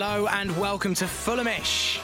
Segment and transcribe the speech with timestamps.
[0.00, 2.00] Hello and welcome to Fulhamish.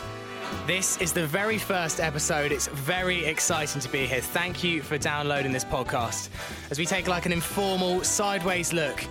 [0.66, 2.50] This is the very first episode.
[2.50, 4.20] It's very exciting to be here.
[4.20, 6.28] Thank you for downloading this podcast
[6.72, 9.04] as we take like an informal sideways look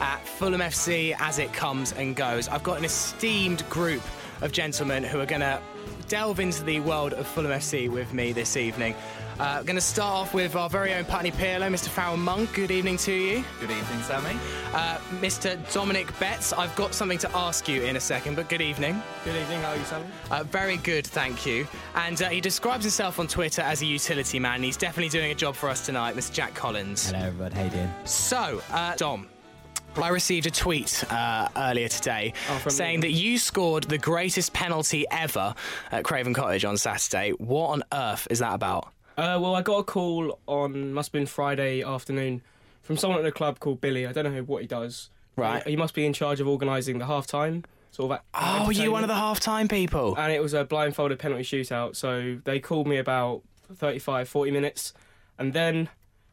[0.00, 2.48] at Fulham FC as it comes and goes.
[2.48, 4.00] I've got an esteemed group
[4.40, 5.60] of gentlemen who are going to
[6.08, 8.94] delve into the world of Fulham FC with me this evening.
[9.40, 11.88] Uh, going to start off with our very own Putney Pirlo, Mr.
[11.88, 12.52] Farrell Monk.
[12.52, 13.42] Good evening to you.
[13.58, 14.38] Good evening, Sammy.
[14.74, 15.56] Uh, Mr.
[15.72, 19.02] Dominic Betts, I've got something to ask you in a second, but good evening.
[19.24, 20.04] Good evening, how are you, Sammy?
[20.30, 21.66] Uh, very good, thank you.
[21.94, 24.62] And uh, he describes himself on Twitter as a utility man.
[24.62, 26.34] He's definitely doing a job for us tonight, Mr.
[26.34, 27.10] Jack Collins.
[27.10, 27.54] Hello, everybody.
[27.56, 27.90] How you doing?
[28.04, 29.26] So, uh, Dom.
[29.96, 33.00] I received a tweet uh, earlier today Oh, saying you.
[33.00, 35.52] that you scored the greatest penalty ever
[35.90, 37.30] at Craven Cottage on Saturday.
[37.38, 38.92] What on earth is that about?
[39.20, 42.42] Uh, well, I got a call on must have been Friday afternoon
[42.82, 44.06] from someone at the club called Billy.
[44.06, 45.10] I don't know who, what he does.
[45.36, 45.62] Right.
[45.64, 47.64] He, he must be in charge of organising the half time.
[47.90, 48.20] Sort of.
[48.34, 50.16] Oh, you one of the half-time people.
[50.16, 51.96] And it was a blindfolded penalty shootout.
[51.96, 53.42] So they called me about
[53.74, 54.94] 35, 40 minutes,
[55.38, 55.88] and then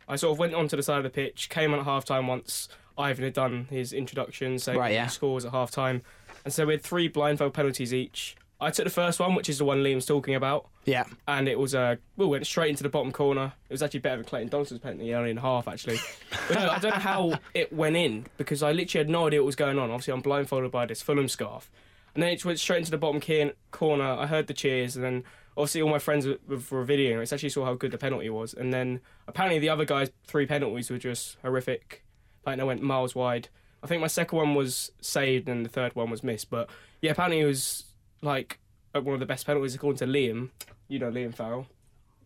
[0.08, 2.28] I sort of went onto the side of the pitch, came on at half time
[2.28, 5.06] once Ivan had done his introduction, saying Right, yeah.
[5.06, 6.04] he scores at half time,
[6.46, 8.36] and so we had three blindfold penalties each.
[8.60, 10.68] I took the first one, which is the one Liam's talking about.
[10.86, 11.04] yeah.
[11.28, 13.54] and it was uh, we went straight into the bottom corner.
[13.70, 16.00] It was actually better than Clayton Donaldson's penalty, only in half actually.
[16.48, 19.42] but no, I don't know how it went in because I literally had no idea
[19.42, 19.92] what was going on.
[19.92, 21.70] Obviously, I'm blindfolded by this Fulham scarf,
[22.16, 24.06] and then it went straight into the bottom kier- corner.
[24.06, 25.24] I heard the cheers, and then
[25.56, 27.18] obviously all my friends were, were videoing.
[27.20, 27.22] it.
[27.22, 30.48] It's actually saw how good the penalty was, and then apparently the other guy's three
[30.48, 32.04] penalties were just horrific.
[32.46, 33.50] Like they went miles wide.
[33.84, 36.50] I think my second one was saved, and the third one was missed.
[36.50, 36.70] But
[37.02, 37.84] yeah, apparently it was
[38.22, 38.60] like
[38.94, 40.50] one of the best penalties according to Liam.
[40.88, 41.68] You know Liam Farrell.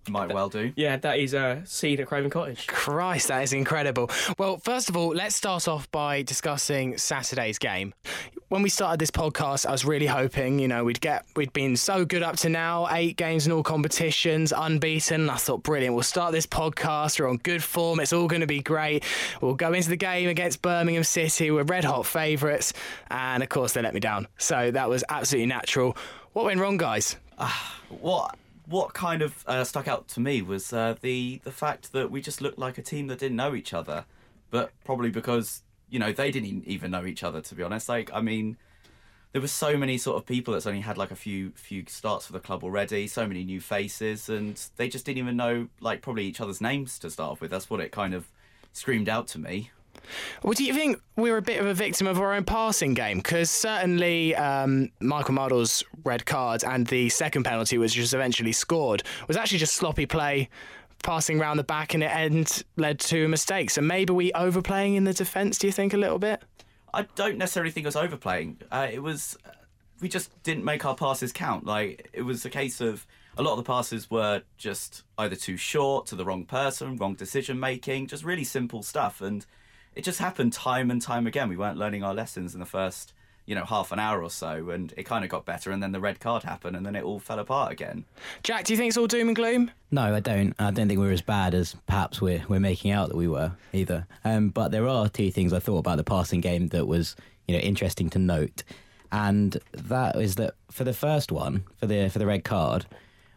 [0.10, 0.74] Might well do.
[0.76, 2.66] Yeah, that is a scene at Craven Cottage.
[2.66, 4.10] Christ, that is incredible.
[4.38, 7.94] Well, first of all, let's start off by discussing Saturday's game.
[8.50, 11.78] When we started this podcast, I was really hoping, you know, we'd get we'd been
[11.78, 15.30] so good up to now, eight games in all competitions, unbeaten.
[15.30, 15.94] I thought, brilliant.
[15.94, 17.20] We'll start this podcast.
[17.20, 18.00] We're on good form.
[18.00, 19.04] It's all going to be great.
[19.40, 21.52] We'll go into the game against Birmingham City.
[21.52, 22.74] We're red hot favourites,
[23.12, 24.28] and of course, they let me down.
[24.38, 25.96] So that was absolutely natural.
[26.34, 27.18] What went wrong, guys?
[27.38, 28.36] Ah, what
[28.72, 32.22] what kind of uh, stuck out to me was uh, the the fact that we
[32.22, 34.06] just looked like a team that didn't know each other,
[34.50, 37.42] but probably because you know they didn't even know each other.
[37.42, 38.58] To be honest, like I mean,
[39.34, 42.26] there were so many sort of people that's only had like a few few starts
[42.26, 46.02] for the club already, so many new faces, and they just didn't even know like
[46.02, 47.52] probably each other's names to start off with.
[47.52, 48.32] That's what it kind of
[48.74, 49.72] screamed out to me.
[50.44, 53.18] Well, do you think we're a bit of a victim of our own passing game?
[53.18, 59.04] Because certainly um, Michael Madl's red card and the second penalty, which was eventually scored,
[59.28, 60.50] was actually just sloppy play,
[61.04, 63.70] passing round the back, and it end led to a mistake.
[63.70, 65.58] So maybe we overplaying in the defence.
[65.58, 66.42] Do you think a little bit?
[66.94, 68.60] I don't necessarily think it was overplaying.
[68.72, 69.38] Uh, it was
[70.02, 71.66] we just didn't make our passes count.
[71.66, 73.06] Like it was a case of
[73.38, 77.14] a lot of the passes were just either too short to the wrong person, wrong
[77.14, 79.46] decision making, just really simple stuff, and
[79.96, 81.50] it just happened time and time again.
[81.50, 83.14] We weren't learning our lessons in the first,
[83.46, 85.92] you know, half an hour or so, and it kind of got better, and then
[85.92, 88.06] the red card happened, and then it all fell apart again.
[88.44, 89.72] Jack, do you think it's all doom and gloom?
[89.92, 90.54] No, I don't.
[90.60, 93.52] I don't think we're as bad as perhaps we're we're making out that we were
[93.74, 94.08] either.
[94.24, 97.16] Um, but there are two things I thought about the passing game that was
[97.48, 98.64] you know interesting to note,
[99.12, 102.86] and that is that for the first one for the for the red card,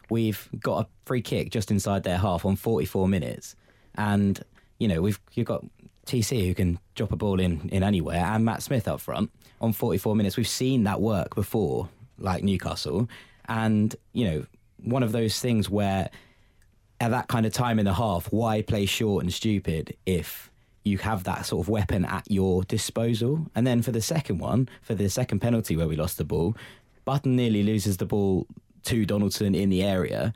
[0.09, 3.55] we've got a free kick just inside their half on 44 minutes,
[3.95, 4.41] and
[4.79, 5.65] you know we've you've got
[6.05, 9.31] TC who can drop a ball in in anywhere, and Matt Smith up front
[9.61, 10.37] on 44 minutes.
[10.37, 13.09] We've seen that work before, like Newcastle,
[13.47, 14.45] and you know
[14.83, 16.09] one of those things where
[17.01, 20.49] at that kind of time in the half, why play short and stupid if
[20.83, 23.45] you have that sort of weapon at your disposal?
[23.55, 26.55] And then for the second one, for the second penalty where we lost the ball,
[27.03, 28.47] Button nearly loses the ball
[28.83, 30.33] to Donaldson in the area.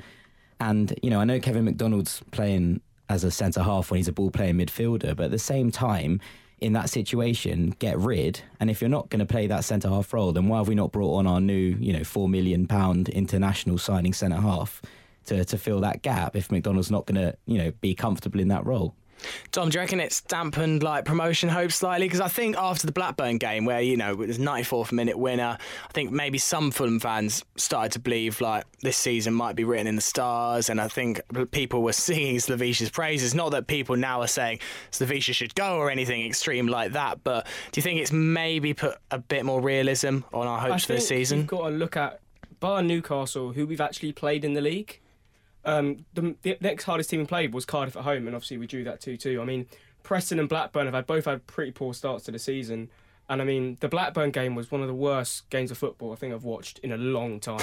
[0.59, 4.13] And, you know, I know Kevin McDonald's playing as a centre half when he's a
[4.13, 6.21] ball playing midfielder, but at the same time,
[6.59, 8.41] in that situation, get rid.
[8.59, 10.75] And if you're not going to play that centre half role, then why have we
[10.75, 14.81] not brought on our new, you know, four million pound international signing centre half
[15.25, 18.49] to, to fill that gap if McDonald's not going to, you know, be comfortable in
[18.49, 18.93] that role.
[19.51, 22.07] Tom, do you reckon it's dampened like promotion hopes slightly?
[22.07, 25.57] Because I think after the Blackburn game, where you know it was 94th minute winner,
[25.87, 29.87] I think maybe some Fulham fans started to believe like this season might be written
[29.87, 31.21] in the stars, and I think
[31.51, 33.35] people were singing Slavisa's praises.
[33.35, 34.59] Not that people now are saying
[34.91, 38.97] Slavisa should go or anything extreme like that, but do you think it's maybe put
[39.11, 41.39] a bit more realism on our hopes I for the season?
[41.39, 42.21] You've got to look at
[42.59, 44.99] bar Newcastle, who we've actually played in the league.
[45.69, 48.65] Um, the, the next hardest team we played was Cardiff at home, and obviously we
[48.65, 49.39] drew that two two.
[49.41, 49.67] I mean,
[50.03, 52.89] Preston and Blackburn have had both had pretty poor starts to the season,
[53.29, 56.15] and I mean the Blackburn game was one of the worst games of football I
[56.15, 57.59] think I've watched in a long time.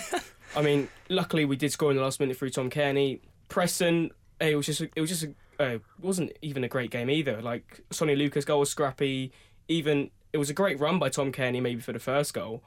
[0.56, 3.20] I mean, luckily we did score in the last minute through Tom Cairney.
[3.48, 4.10] Preston,
[4.40, 7.42] it was just it was just a, uh, wasn't even a great game either.
[7.42, 9.32] Like Sonny Aluko's goal was scrappy.
[9.68, 12.62] Even it was a great run by Tom Cairney maybe for the first goal,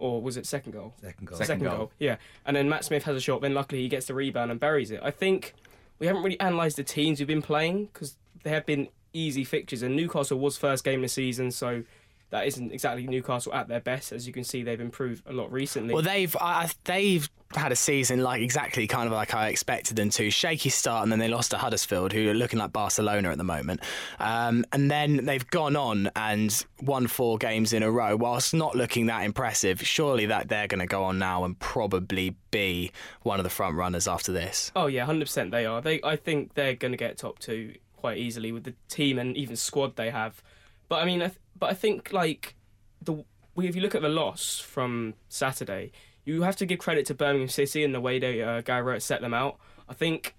[0.00, 0.94] or was it second goal?
[1.00, 1.38] Second goal.
[1.38, 1.92] Second goal.
[1.98, 3.42] Yeah, and then Matt Smith has a shot.
[3.42, 5.00] Then luckily he gets the rebound and buries it.
[5.02, 5.54] I think
[5.98, 9.82] we haven't really analysed the teams we've been playing because they have been easy fixtures.
[9.82, 11.84] And Newcastle was first game of the season, so
[12.30, 14.12] that isn't exactly Newcastle at their best.
[14.12, 15.92] As you can see, they've improved a lot recently.
[15.94, 20.10] Well, they've I- they've had a season like exactly kind of like I expected them
[20.10, 20.30] to.
[20.30, 23.44] Shaky start, and then they lost to Huddersfield, who are looking like Barcelona at the
[23.44, 23.80] moment.
[24.20, 28.76] Um, and then they've gone on and won four games in a row, whilst not
[28.76, 29.84] looking that impressive.
[29.84, 32.92] Surely that they're going to go on now and probably be
[33.22, 34.70] one of the front runners after this.
[34.76, 35.80] Oh yeah, hundred percent they are.
[35.80, 39.36] They I think they're going to get top two quite easily with the team and
[39.36, 40.40] even squad they have.
[40.90, 42.54] But I mean, I th- but I think like
[43.00, 43.24] the
[43.56, 45.92] if you look at the loss from Saturday,
[46.24, 49.02] you have to give credit to Birmingham City and the way they uh, Gary Rowett
[49.02, 49.56] set them out.
[49.88, 50.34] I think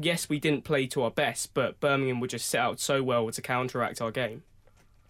[0.00, 3.30] yes, we didn't play to our best, but Birmingham were just set out so well
[3.30, 4.42] to counteract our game.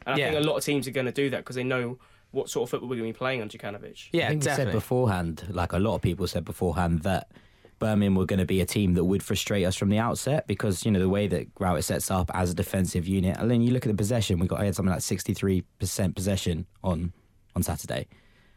[0.06, 0.30] And I Yeah.
[0.32, 1.98] think a lot of teams are going to do that because they know
[2.30, 4.08] what sort of football we're going to be playing under Jokanovic.
[4.12, 7.30] Yeah, I think we said beforehand, like a lot of people said beforehand, that
[7.78, 10.84] Birmingham were going to be a team that would frustrate us from the outset because
[10.84, 13.36] you know the way that Rowett sets up as a defensive unit.
[13.38, 14.38] And then you look at the possession.
[14.38, 17.12] We got I had something like sixty three percent possession on
[17.54, 18.08] on Saturday,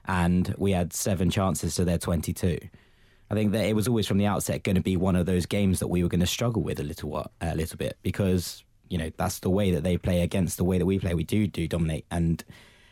[0.05, 2.57] and we had seven chances to their twenty two.
[3.31, 5.45] I think that it was always from the outset going to be one of those
[5.45, 8.97] games that we were going to struggle with a little a little bit because you
[8.97, 11.13] know that's the way that they play against the way that we play.
[11.13, 12.43] We do do dominate and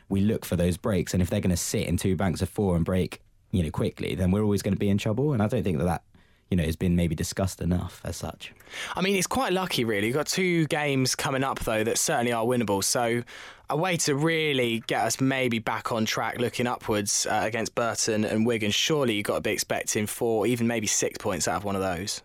[0.09, 1.13] we look for those breaks.
[1.13, 3.21] And if they're going to sit in two banks of four and break,
[3.51, 5.33] you know, quickly, then we're always going to be in trouble.
[5.33, 6.03] And I don't think that that
[6.49, 8.53] you know has been maybe discussed enough as such.
[8.95, 10.07] I mean, it's quite lucky, really.
[10.07, 12.83] You've got two games coming up, though, that certainly are winnable.
[12.83, 13.23] So,
[13.69, 18.23] a way to really get us maybe back on track looking upwards uh, against Burton
[18.23, 21.63] and Wigan, surely you've got to be expecting four, even maybe six points out of
[21.63, 22.21] one of those.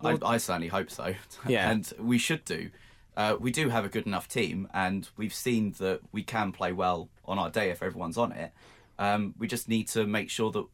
[0.00, 1.14] I, I certainly hope so.
[1.46, 1.70] Yeah.
[1.70, 2.70] and we should do.
[3.16, 6.72] Uh, we do have a good enough team, and we've seen that we can play
[6.72, 8.52] well on our day if everyone's on it.
[8.98, 10.64] Um, we just need to make sure that,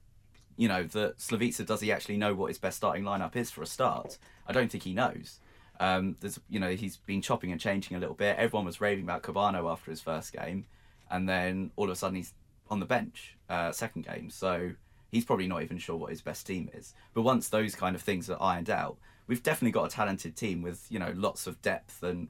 [0.58, 3.62] you know, that Slavisa does he actually know what his best starting lineup is for
[3.62, 4.18] a start?
[4.46, 5.38] I don't think he knows.
[5.78, 8.36] Um, there's, you know, he's been chopping and changing a little bit.
[8.36, 10.66] Everyone was raving about Kebano after his first game,
[11.08, 12.34] and then all of a sudden he's
[12.68, 14.30] on the bench uh, second game.
[14.30, 14.72] So
[15.12, 16.92] he's probably not even sure what his best team is.
[17.14, 18.96] But once those kind of things are ironed out,
[19.28, 22.28] we've definitely got a talented team with you know lots of depth and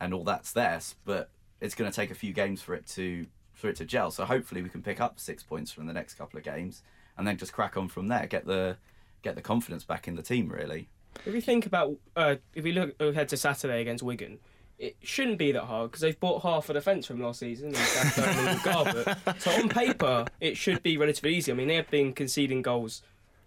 [0.00, 0.80] and all that's there.
[1.04, 1.30] But
[1.60, 4.10] it's going to take a few games for it to for it to gel.
[4.10, 6.82] So hopefully we can pick up six points from the next couple of games
[7.18, 8.26] and then just crack on from there.
[8.26, 8.76] Get the
[9.22, 10.88] get the confidence back in the team really.
[11.26, 14.38] If you think about, uh, if you look ahead to Saturday against Wigan,
[14.78, 17.68] it shouldn't be that hard because they've bought half a defence from last season.
[17.68, 19.38] in Dan Burton and Garbutt.
[19.40, 21.50] So on paper, it should be relatively easy.
[21.50, 23.02] I mean, they have been conceding goals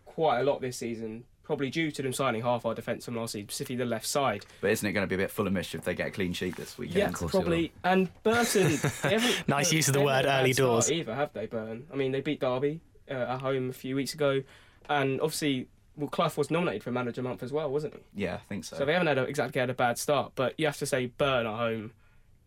[0.05, 3.31] quite a lot this season, probably due to them signing half our defence from last
[3.31, 4.45] season, specifically the left side.
[4.59, 6.57] But isn't it going to be a bit Fulhamish if they get a clean sheet
[6.57, 7.15] this weekend?
[7.21, 7.71] Yeah, probably.
[7.85, 10.91] And Burton, they haven't Nice they use of the word had a bad early doors.
[10.91, 11.85] Either have they, Burton?
[11.93, 14.41] I mean, they beat Derby uh, at home a few weeks ago,
[14.89, 18.23] and obviously, well, Clough was nominated for Manager Month as well, wasn't he?
[18.23, 18.77] Yeah, I think so.
[18.77, 21.07] So they haven't had a, exactly had a bad start, but you have to say
[21.07, 21.91] Burton at home.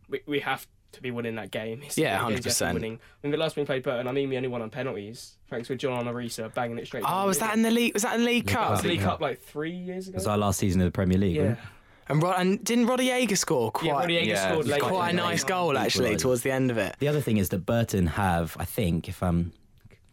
[0.08, 1.82] We, we have to be winning that game.
[1.84, 2.74] It's Yeah, the games you have to be 100%.
[2.74, 2.92] Winning.
[2.94, 5.36] I mean, the last time we played Burton, I mean, we only won on penalties,
[5.50, 7.02] thanks to John Arne Riise banging it straight.
[7.04, 7.94] Oh, down was that in the league?
[7.94, 8.62] Was that in the League League Cup?
[8.62, 8.70] Cup.
[8.72, 10.14] Was the League Cup like three years ago?
[10.14, 11.36] It was our last season of the Premier League.
[11.36, 11.42] yeah.
[11.42, 11.64] wasn't it?
[12.06, 14.82] And, Rod, and didn't Rodallega score Yeah, quite, Roddy yeah, scored late.
[14.82, 15.22] quite a Yeah.
[15.22, 16.96] nice goal actually towards the end of it?
[16.98, 19.52] The other thing is that Burton have, I think, if I'm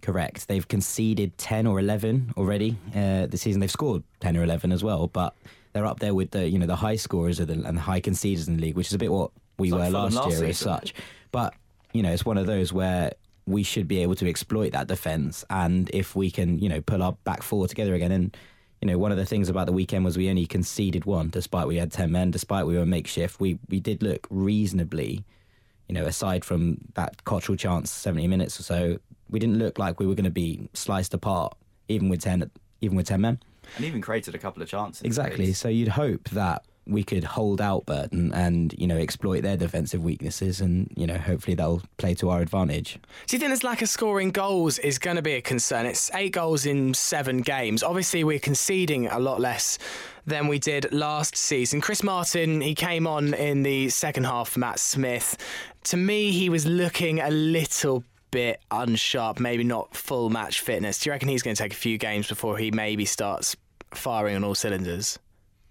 [0.01, 3.59] correct, they've conceded 10 or 11 already uh, this season.
[3.59, 5.35] They've scored 10 or 11 as well, but
[5.73, 8.01] they're up there with the you know the high scorers of the, and the high
[8.01, 10.31] conceders in the league, which is a bit what we It's were like last, last
[10.31, 10.93] year as such.
[11.31, 11.53] But
[11.93, 13.11] you know, it's one of those where
[13.45, 17.01] we should be able to exploit that defence, and if we can, you know, pull
[17.01, 18.37] our back four together again and.
[18.83, 21.67] You know, one of the things about the weekend was we only conceded one, despite
[21.67, 23.39] we had ten men, despite we were makeshift.
[23.39, 25.23] We we did look reasonably
[25.91, 28.97] you know, aside from that Cotterill chance, 70 minutes or so,
[29.31, 31.57] we didn't look like we were going to be sliced apart,
[31.87, 33.39] even with 10, even with 10 men.
[33.77, 35.01] and even created a couple of chances.
[35.03, 35.53] Exactly.
[35.53, 40.03] So you'd hope that we could hold out Burton and you know exploit their defensive
[40.03, 42.99] weaknesses, and you know hopefully that'll play to our advantage.
[43.27, 45.85] Do you think this lack of scoring goals is going to be a concern?
[45.85, 47.83] It's eight goals in seven games.
[47.83, 49.77] Obviously, we're conceding a lot less
[50.25, 51.81] than we did last season.
[51.81, 55.37] Chris Martin, he came on in the second half for Matt Smith.
[55.85, 60.99] To me, he was looking a little bit unsharp, maybe not full match fitness.
[60.99, 63.55] Do you reckon he's going to take a few games before he maybe starts
[63.93, 65.19] firing on all cylinders?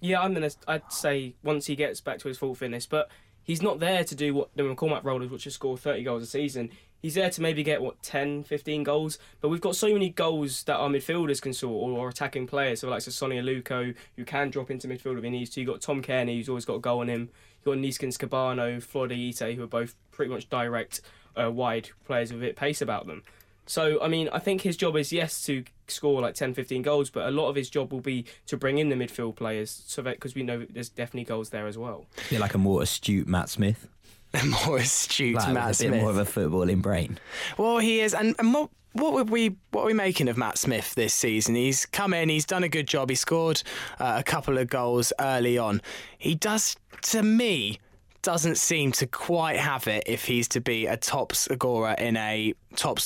[0.01, 0.51] Yeah, I'm gonna.
[0.67, 3.11] I'd say once he gets back to his full fitness, but
[3.43, 6.23] he's not there to do what the McCormack role is, which is score 30 goals
[6.23, 6.71] a season.
[7.03, 9.19] He's there to maybe get what 10, 15 goals.
[9.41, 12.81] But we've got so many goals that our midfielders can score, or, attacking players.
[12.81, 15.61] So like so Sonny Aluko, who can drop into midfield if he needs to.
[15.61, 17.31] You got Tom Cairney, who's always got a goal on him.
[17.65, 21.01] You got Neeskens Kebano, Floyd Ayité, who are both pretty much direct,
[21.41, 23.23] uh, wide players with a bit pace about them.
[23.67, 27.09] So, I mean, I think his job is, yes, to score like 10, 15 goals,
[27.09, 30.03] but a lot of his job will be to bring in the midfield players so
[30.03, 32.07] that because we know there's definitely goals there as well.
[32.27, 33.87] A bit like a more astute Matt Smith.
[34.35, 35.91] A more astute Like, Matt a Smith.
[35.93, 37.19] bit more of a footballing brain.
[37.59, 40.57] Well, he is, and, and what what would we what are we making of Matt
[40.57, 41.57] Smith this season?
[41.57, 43.11] He's come in, he's done a good job.
[43.11, 43.63] He scored
[43.99, 45.83] uh, a couple of goals early on.
[46.17, 47.81] He does, to me,
[48.23, 52.55] doesn't seem to quite have it if he's to be a top scorer in a
[52.77, 52.99] top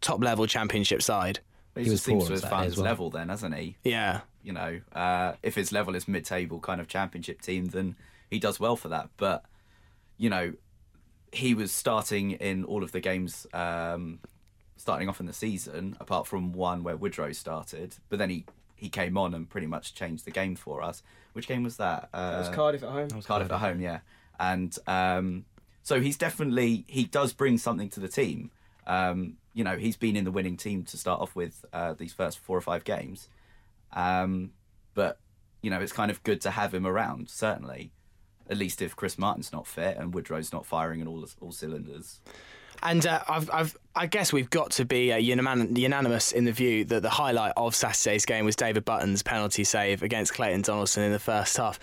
[0.00, 1.40] top level championship side.
[1.74, 2.84] He, He was just seems to have found his well.
[2.84, 3.76] level then, hasn't he?
[3.84, 4.20] Yeah.
[4.42, 7.94] You know, uh, if his level is mid-table kind of championship team, then
[8.30, 9.10] he does well for that.
[9.16, 9.44] But
[10.16, 10.52] you know,
[11.32, 14.18] he was starting in all of the games, um,
[14.76, 17.96] starting off in the season, apart from one where Woodrow started.
[18.08, 21.02] But then he he came on and pretty much changed the game for us.
[21.34, 22.08] Which game was that?
[22.12, 23.08] Uh, That was Cardiff at home.
[23.22, 24.00] Cardiff at home, yeah.
[24.40, 25.44] And um,
[25.82, 28.50] so he's definitely he does bring something to the team.
[28.86, 32.12] Um, you know, he's been in the winning team to start off with uh, these
[32.12, 33.28] first four or five games.
[33.92, 34.52] Um,
[34.94, 35.18] but
[35.62, 37.28] you know, it's kind of good to have him around.
[37.28, 37.92] Certainly,
[38.48, 42.20] at least if Chris Martin's not fit and Woodrow's not firing in all all cylinders.
[42.82, 46.84] And uh, I've, I've, I guess we've got to be uh, unanimous in the view
[46.86, 51.12] that the highlight of Saturday's game was David Button's penalty save against Clayton Donaldson in
[51.12, 51.78] the first half.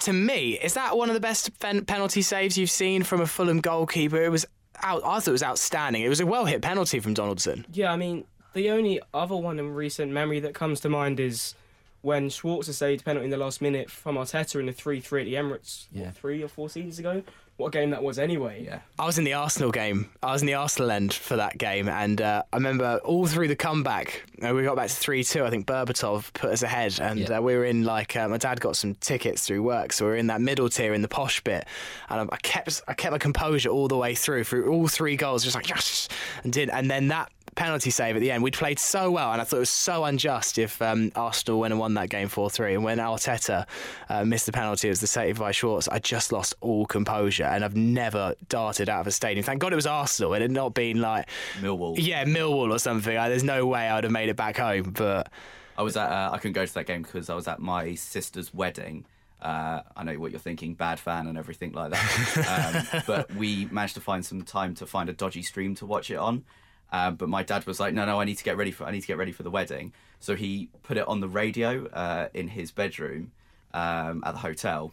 [0.00, 3.26] To me, is that one of the best fen- penalty saves you've seen from a
[3.26, 4.22] Fulham goalkeeper?
[4.22, 4.46] It was
[4.82, 5.02] out.
[5.04, 6.02] I thought it was outstanding.
[6.02, 7.66] It was a well hit penalty from Donaldson.
[7.72, 8.24] Yeah, I mean,
[8.54, 11.54] the only other one in recent memory that comes to mind is
[12.02, 15.22] when Schwarzer saved a penalty in the last minute from Arteta in the 3 3
[15.22, 17.22] at the Emirates, what, three or four seasons ago.
[17.58, 18.64] What game that was, anyway.
[18.64, 20.08] Yeah, I was in the Arsenal game.
[20.22, 23.48] I was in the Arsenal end for that game, and uh, I remember all through
[23.48, 25.44] the comeback, uh, we got back to three two.
[25.44, 27.38] I think Berbatov put us ahead, and Yeah.
[27.38, 30.12] uh, we were in like uh, my dad got some tickets through work, so we
[30.12, 31.66] were in that middle tier in the posh bit,
[32.08, 35.16] and I, I kept I kept my composure all the way through through all three
[35.16, 36.08] goals, just like yes,
[36.44, 38.42] and did, and then that penalty save at the end.
[38.42, 41.72] We'd played so well, and I thought it was so unjust if um, Arsenal went
[41.72, 42.74] and won that game 4 3.
[42.74, 43.66] And when Arteta
[44.08, 45.88] uh, missed the penalty, it was the save by Schwartz.
[45.88, 49.44] I just lost all composure, and I've never darted out of a stadium.
[49.44, 50.34] Thank God it was Arsenal.
[50.34, 51.28] It had not been like,
[51.60, 51.96] Millwall.
[51.98, 53.12] yeah, Millwall or something.
[53.12, 54.92] There's no way I would have made it back home.
[54.96, 55.30] But
[55.76, 56.10] I was at.
[56.10, 59.04] Uh, I couldn't go to that game because I was at my sister's wedding.
[59.42, 62.86] Uh, I know what you're thinking, bad fan and everything like that.
[62.92, 66.10] um, but we managed to find some time to find a dodgy stream to watch
[66.10, 66.44] it on.
[66.90, 68.84] Um, but my dad was like, "No, no, I need to get ready for.
[68.84, 71.86] I need to get ready for the wedding." So he put it on the radio
[71.88, 73.32] uh, in his bedroom
[73.74, 74.92] um, at the hotel,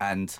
[0.00, 0.36] and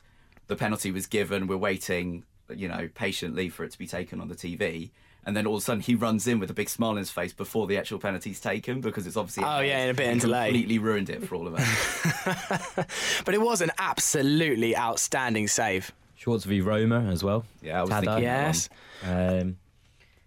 [0.48, 1.46] the penalty was given.
[1.46, 4.90] We're waiting, you know, patiently for it to be taken on the TV.
[5.24, 7.10] And then all of a sudden he runs in with a big smile on his
[7.10, 10.18] face before the actual penalty's taken because it's obviously Oh, yeah, in a bit and
[10.18, 10.50] of delay.
[10.50, 12.76] Completely ruined it for all of us.
[13.24, 15.90] but it was an absolutely outstanding save.
[16.14, 17.44] Schwartz v Roma as well.
[17.60, 18.00] Yeah, I was Tada.
[18.04, 18.68] thinking that Yes.
[19.02, 19.56] Um,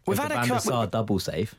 [0.10, 1.56] We've had a Van cou- der double save.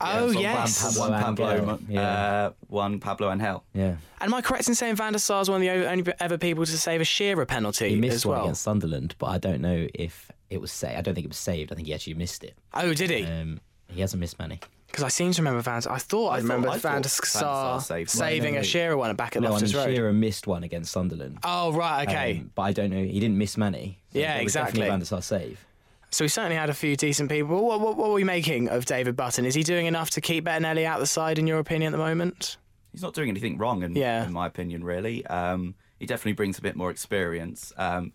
[0.00, 0.96] Oh so yes.
[0.96, 2.02] One, one Pablo Pablo, Angel, yeah.
[2.02, 3.64] uh, one Pablo Angel.
[3.74, 3.96] Yeah.
[4.20, 6.64] And am I correct in saying Van der Sar's one of the only ever people
[6.64, 8.44] to save a Shearer penalty He missed as one well?
[8.44, 10.96] against Sunderland, but I don't know if it was saved.
[10.98, 11.72] I don't think it was saved.
[11.72, 12.54] I think he actually missed it.
[12.74, 13.24] Oh, did he?
[13.24, 14.60] Um, he hasn't missed many.
[14.86, 15.82] Because I seem to remember Van.
[15.90, 18.54] I thought I, I remember I Van thought der Van der Sar Sar saved saving
[18.54, 18.62] No, a.
[18.64, 19.94] Shearer one back at No, I mean, Loftus Road.
[19.94, 21.38] Shearer missed one against Sunderland.
[21.42, 22.38] Oh right, okay.
[22.38, 23.02] Um, but I don't know.
[23.02, 23.98] He didn't miss many.
[24.12, 24.80] So Yeah, it was exactly.
[24.82, 25.64] Definitely Van der Sar save.
[26.10, 27.64] So we certainly had a few decent people.
[27.66, 29.44] What, what, what are we making of David Button?
[29.44, 32.02] Is he doing enough to keep Bettinelli out the side, in your opinion, at the
[32.02, 32.56] moment?
[32.92, 34.24] He's not doing anything wrong, in, Yeah.
[34.24, 34.82] in my opinion.
[34.82, 37.72] Really, um, he definitely brings a bit more experience.
[37.76, 38.12] Um,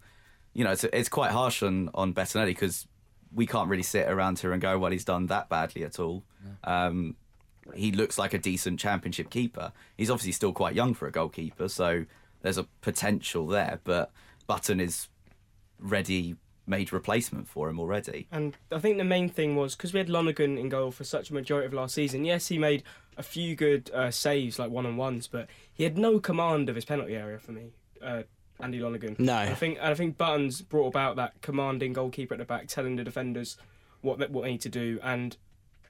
[0.53, 2.87] you know, it's, it's quite harsh on on Bettinelli because
[3.33, 6.23] we can't really sit around here and go, "Well, he's done that badly at all."
[6.63, 7.15] Um,
[7.75, 9.71] he looks like a decent championship keeper.
[9.97, 12.05] He's obviously still quite young for a goalkeeper, so
[12.41, 13.79] there's a potential there.
[13.83, 14.11] But
[14.47, 15.07] Button is
[15.79, 18.27] ready made replacement for him already.
[18.31, 21.29] And I think the main thing was because we had Lonergan in goal for such
[21.29, 22.25] a majority of last season.
[22.25, 22.83] Yes, he made
[23.17, 26.75] a few good uh, saves, like one on ones, but he had no command of
[26.75, 27.71] his penalty area for me.
[28.01, 28.23] Uh,
[28.59, 29.15] Andy Lonergan.
[29.19, 29.35] No.
[29.35, 32.95] I think and I think Buttons brought about that commanding goalkeeper at the back, telling
[32.95, 33.57] the defenders
[34.01, 34.99] what they, what they need to do.
[35.03, 35.35] And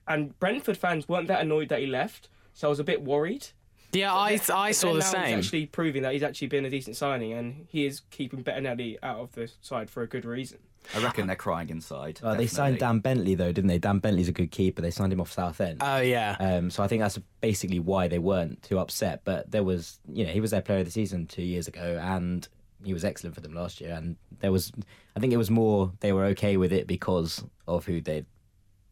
[0.08, 3.48] and Brentford fans weren't that annoyed that he left, so I was a bit worried.
[3.94, 5.38] Yeah, I I saw then the same.
[5.38, 8.98] He's actually proving that he's actually been a decent signing, and he is keeping Bettinelli
[9.04, 10.60] out of the side for a good reason.
[10.96, 12.20] I reckon they're crying inside.
[12.22, 12.80] Uh, they signed.
[12.80, 13.78] Dan Bentley though, didn't they?
[13.78, 14.82] Dan Bentley's a good keeper.
[14.82, 15.80] They signed him off Southend.
[15.82, 16.36] Oh yeah.
[16.40, 19.22] Um, so I think that's basically why they weren't too upset.
[19.24, 22.00] But there was, you know, he was their player of the season two years ago,
[22.02, 22.48] and
[22.84, 23.94] he was excellent for them last year.
[23.94, 24.72] And there was,
[25.16, 28.26] I think it was more they were okay with it because of who they'd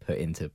[0.05, 0.51] put in to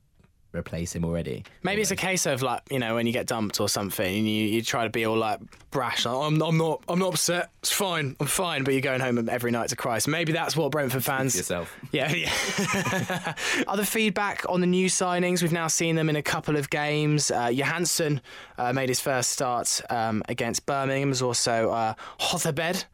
[0.53, 1.43] replace him already.
[1.63, 4.27] Maybe it's a case of like you know when you get dumped or something, and
[4.27, 5.39] you, you try to be all like
[5.71, 6.05] brash.
[6.05, 7.49] Like, I'm I'm not I'm not upset.
[7.59, 8.15] It's fine.
[8.19, 8.63] I'm fine.
[8.63, 9.99] But you're going home every night to cry.
[9.99, 11.35] So maybe that's what Brentford fans.
[11.35, 11.75] yourself.
[11.91, 13.33] Yeah, yeah.
[13.67, 15.41] Other feedback on the new signings.
[15.41, 17.31] We've now seen them in a couple of games.
[17.31, 18.21] Uh, Johansen
[18.57, 21.09] uh, made his first start um, against Birmingham.
[21.09, 22.85] There's also uh, Hotherbed,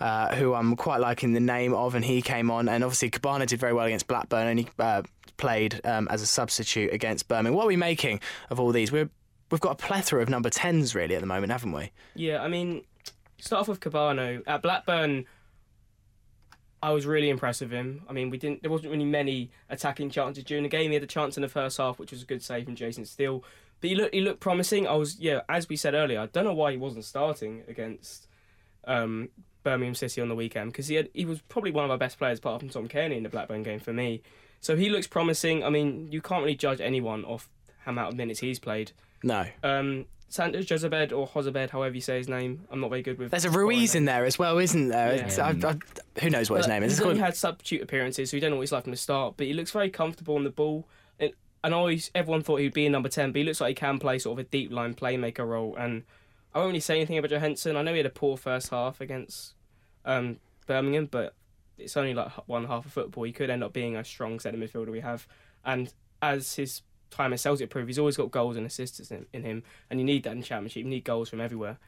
[0.00, 2.68] uh, who I'm quite liking the name of, and he came on.
[2.68, 5.02] And obviously, Kebano did very well against Blackburn, and he uh,
[5.36, 7.54] played um, as a substitute against Birmingham.
[7.54, 8.92] What are we making of all these?
[8.92, 9.10] We're,
[9.50, 11.90] we've got a plethora of number 10s really at the moment, haven't we?
[12.14, 12.84] Yeah, I mean,
[13.38, 15.24] start off with Kebano at Blackburn.
[16.80, 18.02] I was really impressed with him.
[18.08, 18.62] I mean, we didn't.
[18.62, 20.90] There wasn't really many attacking chances during the game.
[20.90, 23.04] He had a chance in the first half, which was a good save from Jason
[23.04, 23.42] Steele.
[23.80, 24.86] But he looked, he looked promising.
[24.86, 28.28] I was, yeah, as we said earlier, I don't know why he wasn't starting against
[28.84, 29.30] um,
[29.68, 32.18] Birmingham City on the weekend because he had, he was probably one of our best
[32.18, 34.22] players, apart from Tom Cairney in the Blackburn game for me.
[34.60, 35.62] So he looks promising.
[35.62, 37.48] I mean, you can't really judge anyone off
[37.84, 38.92] how amount of minutes he's played.
[39.22, 39.46] No.
[39.62, 43.30] Um, Santos Jezebed or Hozabed, however you say his name, I'm not very good with.
[43.30, 45.16] There's a Ruiz in there as well, isn't there?
[45.16, 45.46] Yeah.
[45.46, 46.92] I, I, who knows what his name is?
[46.92, 48.98] He's only called- had substitute appearances, so we don't know what he's like from the
[48.98, 49.34] start.
[49.36, 50.86] But he looks very comfortable on the ball.
[51.18, 51.32] And
[51.64, 53.98] I know everyone thought he'd be a number ten, but he looks like he can
[53.98, 55.74] play sort of a deep line playmaker role.
[55.76, 56.04] And
[56.54, 57.76] I won't really say anything about Johansen.
[57.76, 59.54] I know he had a poor first half against
[60.08, 61.34] um, Birmingham, but
[61.76, 63.22] it's only like one half of football.
[63.24, 65.28] He could end up being a strong centre midfielder we have.
[65.64, 69.42] And as his time at Celtic proved, he's always got goals and assists in, in
[69.44, 69.62] him.
[69.90, 70.82] And you need that in Championship.
[70.82, 71.78] You need goals from everywhere.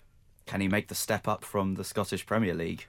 [0.46, 2.86] Can he make the step up from the Scottish Premier League?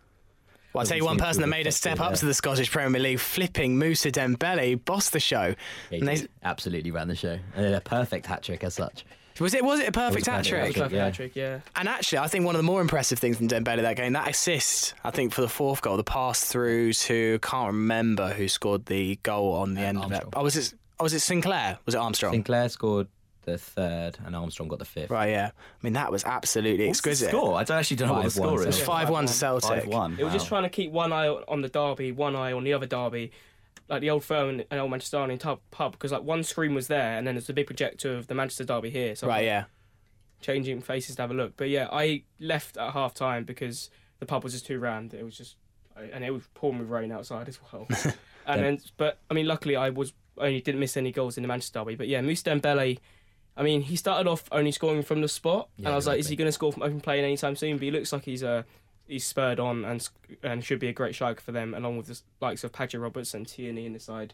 [0.73, 3.01] Well, I'll tell you one person that made a step up to the Scottish Premier
[3.01, 5.53] League, flipping Musa Dembele, bossed the show.
[5.89, 7.39] He And they- absolutely ran the show.
[7.55, 9.03] And a perfect hat trick as such.
[9.41, 9.63] Was it?
[9.63, 10.59] Was it a perfect hat trick?
[10.61, 11.03] perfect Perfect yeah.
[11.03, 11.59] hat-trick, yeah.
[11.75, 14.29] And actually, I think one of the more impressive things from Dembele that game, that
[14.29, 18.85] assist, I think for the fourth goal, the pass through to can't remember who scored
[18.85, 20.23] the goal on the uh, end of it.
[20.33, 20.73] Oh, was it?
[20.99, 21.79] Oh, was it Sinclair?
[21.85, 22.33] Was it Armstrong?
[22.33, 23.07] Sinclair scored
[23.43, 25.09] the third, and Armstrong got the fifth.
[25.09, 25.49] right, yeah.
[25.55, 27.29] I mean, that was absolutely What's the exquisite.
[27.29, 27.57] score?
[27.57, 28.79] I don't actually don't know what the 5-1, score It was is.
[28.79, 29.35] Yeah, five one to 5-1.
[29.35, 29.69] Celtic.
[29.69, 30.15] Five one.
[30.19, 32.73] It was just trying to keep one eye on the derby, one eye on the
[32.73, 33.31] other derby,
[33.91, 36.87] like the old firm and old Manchester United pub, pub, because like one screen was
[36.87, 39.15] there, and then there's a big projector of the Manchester derby here.
[39.17, 39.63] So Right, was, yeah.
[40.39, 41.57] changing faces to have a look.
[41.57, 45.13] But yeah, I left at half time because the pub was just too rammed.
[45.13, 45.57] It was just,
[45.97, 47.85] and it was pouring with rain outside as well.
[48.47, 51.49] and then, but I mean, luckily I was only didn't miss any goals in the
[51.49, 51.95] Manchester derby.
[51.95, 52.97] But yeah, Moussa Dembele.
[53.57, 56.29] I mean, he started off only scoring from the spot, and I was like, is
[56.29, 57.75] he going to score from open play anytime soon?
[57.75, 58.63] But he looks like he's uh,
[59.07, 60.07] he's spurred on and
[60.43, 63.33] and should be a great striker for them, along with the likes of Patrick Roberts
[63.33, 64.33] and Tierney in the side.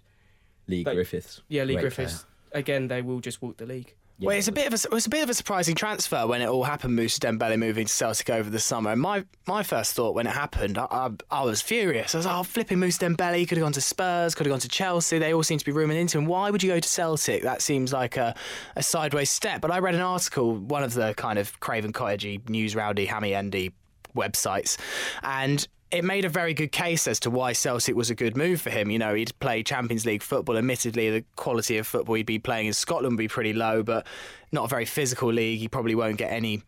[0.68, 1.42] Leigh But- Griffiths.
[1.48, 2.26] Yeah, Leigh Great Griffiths.
[2.52, 3.94] Again, they will just walk the league.
[4.20, 6.26] Yeah, well, it's a bit of a, it was a bit of a surprising transfer
[6.26, 6.96] when it all happened.
[6.96, 8.92] Musa Dembele moving to Celtic over the summer.
[8.92, 12.16] And my my first thought when it happened, I, I, I was furious.
[12.16, 13.48] I was like, oh, flipping Musa Dembele.
[13.48, 15.20] Could have gone to Spurs, could have gone to Chelsea.
[15.20, 16.26] They all seem to be rooming into him.
[16.26, 17.44] Why would you go to Celtic?
[17.44, 18.34] That seems like a,
[18.76, 19.62] a sideways step.
[19.62, 23.36] But I read an article, one of the kind of Craven Cottagey, news rowdy, hammy
[23.36, 23.74] endy
[24.18, 24.78] websites,
[25.24, 28.60] and it made a very good case as to why Celtic was a good move
[28.60, 28.92] for him.
[28.92, 30.58] You know, he'd play Champions League football.
[30.58, 34.06] Admittedly, the quality of football he'd be playing in Scotland would be pretty low, but
[34.52, 35.60] not a very physical league.
[35.60, 36.62] He probably won't get any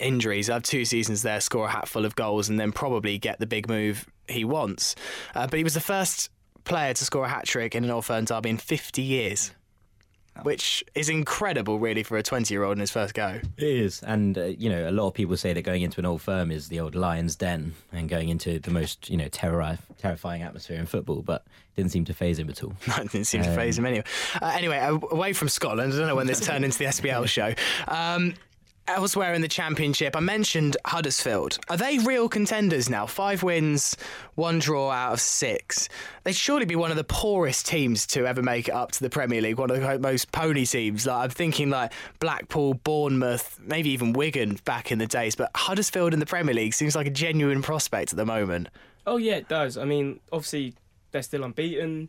[0.00, 0.46] injuries.
[0.46, 3.68] Have two seasons there, score a hatful of goals, and then probably get the big
[3.68, 4.94] move he wants.
[5.34, 6.30] Uh, but he was the first
[6.64, 9.52] player to score a hat trick in an Old Firm derby in 50 years.
[10.42, 13.40] Which is incredible, really, for a 20 year old in his first go.
[13.56, 16.06] It is, and uh, you know, a lot of people say that going into an
[16.06, 19.78] old firm is the old lion's den, and going into the most you know terrori-
[19.98, 21.22] terrifying atmosphere in football.
[21.22, 21.44] But
[21.76, 22.72] didn't seem to phase him at all.
[22.86, 24.04] That didn't seem to phase him anyway.
[24.40, 27.52] Uh, anyway, away from Scotland, I don't know when this turned into the SPL show.
[27.86, 28.34] Um,
[28.88, 31.58] elsewhere in the Championship, I mentioned Huddersfield.
[31.68, 33.06] Are they real contenders now?
[33.06, 33.96] Five wins,
[34.34, 35.88] one draw out of six.
[36.24, 39.10] They'd surely be one of the poorest teams to ever make it up to the
[39.10, 41.06] Premier League, one of the most pony teams.
[41.06, 45.36] Like, I'm thinking like Blackpool, Bournemouth, maybe even Wigan back in the days.
[45.36, 48.68] But Huddersfield in the Premier League seems like a genuine prospect at the moment.
[49.06, 49.78] Oh yeah, it does.
[49.78, 50.74] I mean, obviously
[51.12, 52.08] they're still unbeaten,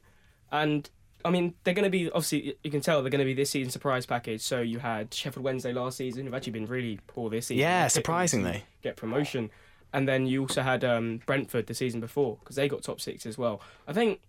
[0.52, 0.90] and
[1.26, 3.50] I mean they're going to be obviously you can tell they're going to be this
[3.50, 4.42] season surprise package.
[4.42, 7.60] So you had Sheffield Wednesday last season, who've actually been really poor this season.
[7.62, 8.64] Yeah, They picked them to surprisingly.
[8.82, 9.50] get promotion,
[9.94, 13.26] and then you also had um, Brentford the season before because they got top six
[13.26, 13.62] as well.
[13.88, 14.22] I think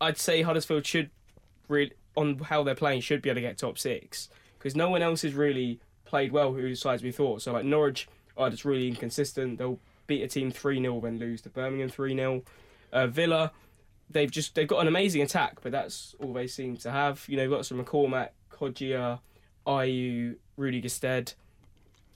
[0.00, 1.10] I'd say Huddersfield should
[1.68, 5.02] really on how they're playing should be able to get top six because no one
[5.02, 7.42] else has really played well who sides we thought.
[7.42, 9.58] So like Norwich are just really inconsistent.
[9.58, 12.42] They'll beat a team three 0 then lose to Birmingham three 0
[12.92, 13.50] uh, Villa,
[14.10, 17.24] they've just they've got an amazing attack, but that's all they seem to have.
[17.28, 19.20] You know, they've got some McCormack, Kodjia,
[19.66, 21.34] Ayew, Rudy Gestede,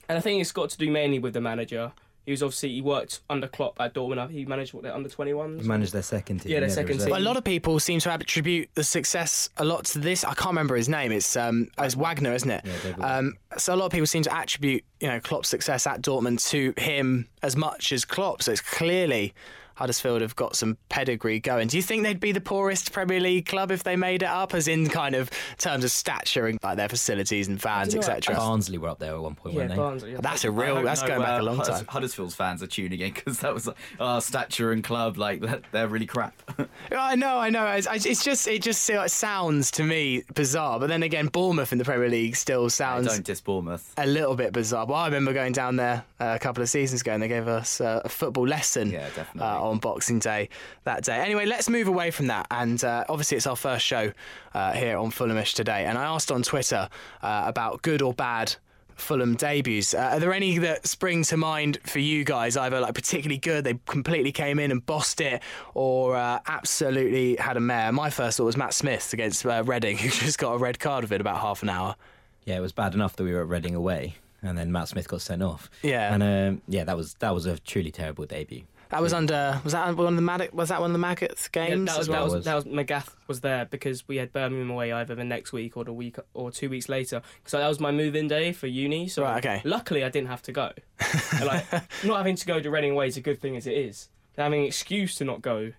[0.08, 1.92] and I think it's got to do mainly with the manager.
[2.26, 4.30] He was obviously he worked under Klopp at Dortmund.
[4.30, 5.66] He managed what their under twenty ones.
[5.66, 6.52] Managed their second team.
[6.52, 7.08] Yeah, their the second team.
[7.08, 10.22] But a lot of people seem to attribute the success a lot to this.
[10.22, 11.12] I can't remember his name.
[11.12, 12.64] It's um, it's Wagner, isn't it?
[12.64, 15.86] Yeah, David um, so a lot of people seem to attribute you know Klopp's success
[15.86, 18.42] at Dortmund to him as much as Klopp.
[18.42, 19.34] So it's clearly
[19.80, 21.66] Huddersfield have got some pedigree going.
[21.68, 24.52] Do you think they'd be the poorest Premier League club if they made it up,
[24.52, 28.34] as in kind of terms of stature and like their facilities and fans, etc.?
[28.36, 29.76] Barnsley were up there at one point, yeah, weren't they?
[29.76, 30.12] Barnsley.
[30.12, 30.18] yeah.
[30.20, 30.82] That's a real.
[30.82, 31.86] That's no, going back uh, a long time.
[31.86, 35.88] Huddersfield's fans are tuning in because that was like, oh, stature and club, like they're
[35.88, 36.34] really crap.
[36.92, 37.66] I know, I know.
[37.68, 40.78] It's, it's just, it just it sounds to me bizarre.
[40.78, 43.94] But then again, Bournemouth in the Premier League still I sounds don't diss Bournemouth.
[43.96, 44.84] a little bit bizarre.
[44.84, 47.48] Well, I remember going down there uh, a couple of seasons ago, and they gave
[47.48, 49.40] us uh, a football lesson Yeah, definitely.
[49.42, 50.48] uh, on Boxing Day
[50.84, 51.18] that day.
[51.18, 52.46] Anyway, let's move away from that.
[52.50, 54.12] And uh, obviously, it's our first show
[54.54, 55.84] uh, here on Fulhamish today.
[55.86, 56.88] And I asked on Twitter
[57.22, 58.54] uh, about good or bad.
[58.96, 59.94] Fulham debuts.
[59.94, 62.54] Uh, are there any that spring to mind for you guys?
[62.56, 67.56] Either like particularly good, they completely came in and bossed it, or uh, absolutely had
[67.56, 67.92] a mare.
[67.92, 71.04] My first thought was Matt Smith against uh, Reading, who just got a red card
[71.04, 71.96] within about half an hour.
[72.44, 75.08] Yeah, it was bad enough that we were at Reading away, and then Matt Smith
[75.08, 75.70] got sent off.
[75.82, 76.12] Yeah.
[76.14, 78.64] and um, yeah, that was that was a truly terrible debut.
[78.90, 79.60] That was under.
[79.64, 81.86] Was that one of the Mag- Was that one of the Magath's Yeah, games?
[81.86, 84.92] that was, as that was that was Magath was there because we had Birmingham away
[84.92, 87.22] either the next week or the week or two weeks later.
[87.44, 89.06] So that was my move-in day for uni.
[89.08, 89.62] So Right, okay.
[89.64, 90.72] luckily I didn't have to go.
[91.44, 91.64] Like
[92.04, 94.08] not having to go to Reading away is a good thing as it is.
[94.36, 95.72] Having an excuse to not go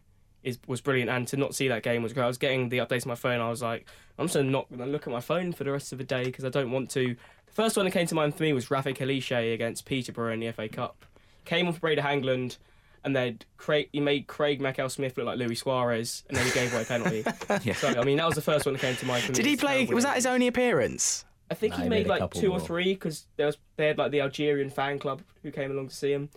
[0.43, 2.23] is was brilliant, and to not see that game was great.
[2.23, 3.39] I was getting the updates on my phone.
[3.41, 3.85] I was like,
[4.17, 6.23] I'm just not going to look at my phone for the rest of the day
[6.23, 7.15] because I don't want to.
[7.45, 10.39] The first one that came to mind for me was Rafik Halliche against Peterborough in
[10.39, 11.05] the FA Cup.
[11.45, 12.57] Came off Brede Hangeland,
[13.03, 16.73] and then Craig, he made Craig Mackail-Smith look like Luis Suarez, and then he gave
[16.73, 17.23] away a penalty.
[17.63, 17.73] Yeah.
[17.73, 19.33] So I mean, that was the first one that came to mind.
[19.33, 19.85] Did he play?
[19.85, 21.25] Was that his only appearance?
[21.49, 23.57] I think Nah, he he made made like couple two or three because there was
[23.75, 26.29] they had like the Algerian fan club who came along to see him.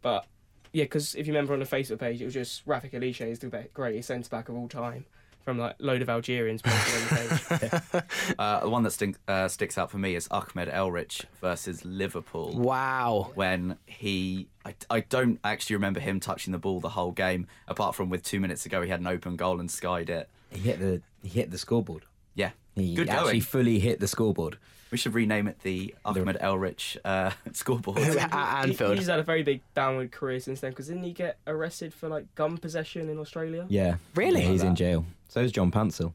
[0.00, 0.26] But
[0.72, 3.40] yeah, because if you remember on the Facebook page, it was just Rafik Halliche is
[3.40, 5.04] the greatest centre back of all time
[5.44, 8.02] from like load of Algerians posted on the page.
[8.38, 12.52] Uh, the one that stink, uh, sticks out for me is Ahmed Elrich versus Liverpool.
[12.56, 13.32] Wow.
[13.34, 17.94] When he, I, I don't actually remember him touching the ball the whole game, apart
[17.94, 20.28] from with two minutes ago he had an open goal and skied it.
[20.50, 22.04] He hit the he hit the scoreboard.
[22.34, 23.40] Yeah, He good actually going.
[23.42, 24.58] fully hit the scoreboard.
[24.90, 27.98] We should rename it the Ahmed Elrich uh, scoreboard.
[27.98, 28.98] At Anfield.
[28.98, 30.70] he's had a very big downward career since then.
[30.70, 33.64] Because didn't he get arrested for like gun possession in Australia?
[33.68, 34.42] Yeah, Really?
[34.42, 35.06] Yeah, he's in jail.
[35.28, 36.12] So is John Pantsil.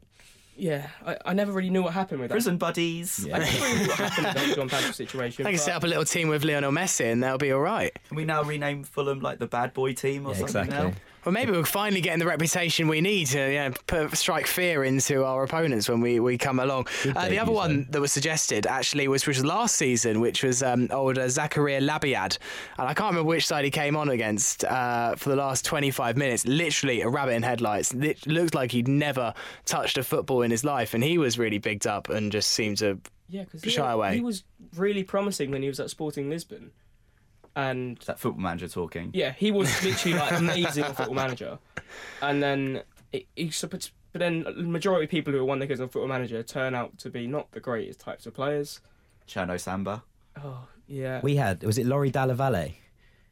[0.56, 2.34] Yeah, I, I never really knew what happened with that.
[2.34, 3.24] Prison buddies.
[3.32, 5.46] I never really knew what happened with that John Patrick situation.
[5.46, 7.60] I can but- set up a little team with Lionel Messi and they'll be all
[7.60, 7.96] right.
[8.08, 10.90] Can we now rename Fulham like the bad boy team or Yeah, something exactly.
[10.90, 10.96] now?
[11.24, 14.84] Well, maybe we're finally getting the reputation we need to you know, put, strike fear
[14.84, 16.86] into our opponents when we, we come along.
[17.14, 20.62] Uh, the other one that was suggested actually was which was last season, which was
[20.62, 22.38] um, old uh, Zakaria Labiad,
[22.78, 26.16] and I can't remember which side he came on against uh, for the last 25
[26.16, 26.46] minutes.
[26.46, 27.92] Literally a rabbit in headlights.
[27.92, 31.58] It looked like he'd never touched a football in his life, and he was really
[31.58, 32.98] bigged up and just seemed to.
[33.30, 34.14] Yeah, Shy he, away.
[34.14, 36.70] he was really promising when he was at Sporting Lisbon,
[37.56, 39.10] and Is that football manager talking?
[39.14, 41.58] yeah, he was literally like amazing Football Manager,
[42.22, 42.82] and then
[43.12, 46.08] it, he, but but then the majority of people who are one because on Football
[46.08, 48.80] Manager turn out to be not the greatest types of players.
[49.28, 50.02] Chano Samba.
[50.42, 52.72] Oh yeah, We had was it Lauri Dalla Valle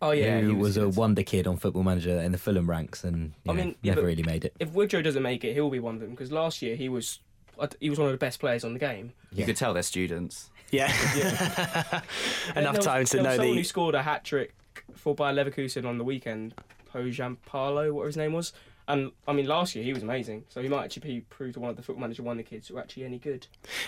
[0.03, 0.41] oh yeah.
[0.41, 3.33] who he was, was a wonder kid on Football Manager in the Fulham ranks and
[3.49, 4.55] I know, mean, never really made it.
[4.59, 7.21] If Woodrow doesn't make it, he'll be one of them because last year he was
[7.81, 9.13] he was one of the best players on the game.
[9.33, 10.51] You could tell they're students.
[10.71, 10.93] Yeah.
[12.55, 13.55] And Enough there was- time to there was know someone the.
[13.61, 14.55] who scored a hat trick
[14.95, 16.55] for Bayer Leverkusen on the weekend,
[16.93, 18.53] Pojan Parlo, whatever his name was.
[18.89, 21.71] And I mean, last year he was amazing, so he might actually be proved one
[21.71, 23.45] of the football manager one of the kids who are actually any good.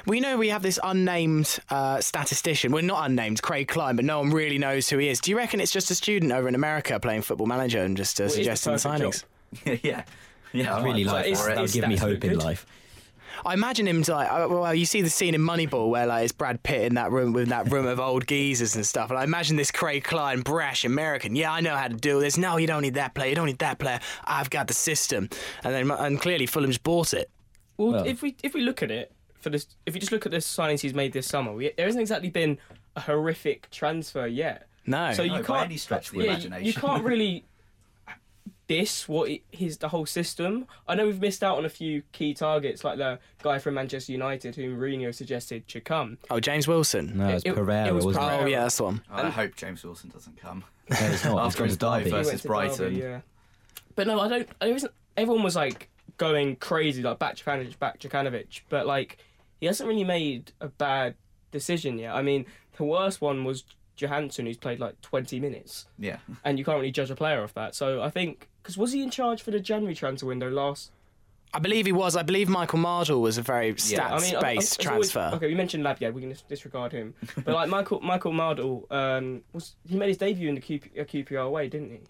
[0.07, 2.73] We know we have this unnamed uh, statistician.
[2.73, 5.21] Well, not unnamed, Craig Kline, but no one really knows who he is.
[5.21, 8.21] Do you reckon it's just a student over in America playing Football Manager and just
[8.21, 8.91] uh, Well, it is the suggesting
[9.63, 9.81] signings?
[9.85, 10.03] yeah.
[10.53, 11.55] Yeah, I really like it's- that.
[11.55, 12.43] That would give me hope in good.
[12.43, 12.67] life.
[13.47, 14.31] I imagine him to like.
[14.31, 17.11] uh, Well, you see the scene in Moneyball where like it's Brad Pitt in that
[17.11, 20.41] room with that room of old geezers and stuff, and I imagine this Craig Kline,
[20.43, 21.37] brash American.
[21.37, 22.37] Yeah, I know how to do this.
[22.37, 23.29] No, you don't need that player.
[23.31, 24.01] You don't need that player.
[24.25, 25.29] I've got the system,
[25.65, 27.31] and then and clearly Fulham's bought it.
[27.77, 30.27] Well, Well- if we if we look at it for this, if you just look
[30.27, 32.59] at the signings he's made this summer, we, there hasn't exactly been
[32.97, 34.67] a horrific transfer yet.
[34.87, 35.13] No.
[35.13, 36.65] So you No, can't by any stretch of the yeah, you- imagination.
[36.67, 37.45] You can't really
[38.69, 40.67] diss what it, his the whole system.
[40.87, 44.13] I know we've missed out on a few key targets, like the guy from Manchester
[44.13, 46.19] United whom Mourinho suggested should come.
[46.31, 47.17] Oh, James Wilson.
[47.19, 48.43] No, it's It- it- Pereira, it was wasn't Pereira.
[48.45, 49.03] Oh yeah, that's the one.
[49.11, 50.65] I hope James Wilson doesn't come.
[50.89, 51.01] it?
[51.01, 51.39] No, it's not.
[51.47, 52.79] After it's his gone to dive versus He went to Brighton.
[52.95, 53.21] Derby, yeah.
[53.97, 54.49] But no, I don't.
[54.61, 54.93] There isn't.
[55.17, 58.61] Everyone was like going crazy, like back Jokanovic, back Jokanovic.
[58.69, 59.19] But like,
[59.61, 61.15] he hasn't really made a bad
[61.51, 62.15] decision yet.
[62.15, 62.45] I mean,
[62.77, 63.65] the worst one was
[63.99, 66.19] Johansen, who's played like 20 minutes, Yeah.
[66.45, 67.75] and you can't really judge a player off that.
[67.75, 70.91] So I think because was he in charge for the January transfer window last?
[71.55, 72.15] I believe he was.
[72.15, 74.87] I believe Michael Madl was a very Yeah, stats I mean, I- I- based it's
[74.87, 75.37] always- transfer.
[75.37, 76.13] okay, we mentioned Labia.
[76.13, 77.15] We can dis- disregard him.
[77.37, 81.05] But like Michael Michael Madl, um, was he made his debut in the QP, uh,
[81.05, 82.01] QPR away, didn't he?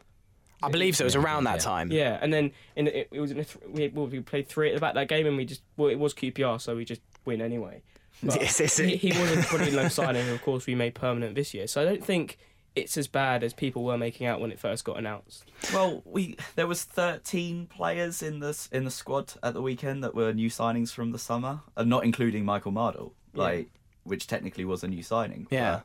[0.60, 1.04] I believe so.
[1.04, 1.60] It was around that Yeah.
[1.60, 1.92] time.
[1.92, 4.48] Yeah, and then in the, it, it was in a th- we, well, we played
[4.48, 6.74] three at the back of that game, and we just well, it was QPR, so
[6.74, 7.80] we just win anyway.
[8.22, 11.66] Yes, yes, he, he wasn't pretty low signing, of course we made permanent this year.
[11.66, 12.38] So I don't think
[12.74, 15.44] it's as bad as people were making out when it first got announced.
[15.72, 20.02] Well, we there was 13 players in the s- in the squad at the weekend
[20.04, 23.70] that were new signings from the summer, and not including Michael Madl, like
[24.04, 25.46] which technically was a new signing.
[25.50, 25.76] Yeah.
[25.76, 25.84] But,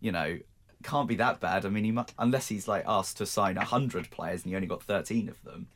[0.00, 0.38] you know,
[0.82, 1.64] can't be that bad.
[1.66, 4.68] I mean, he mu- unless he's like asked to sign 100 players and he only
[4.68, 5.66] got 13 of them.